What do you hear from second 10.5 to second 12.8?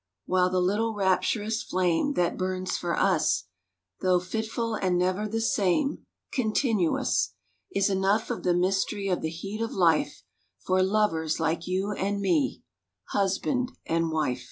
For lovers like you and me,